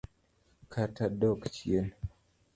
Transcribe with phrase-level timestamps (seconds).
[0.73, 1.87] Kata dok chien.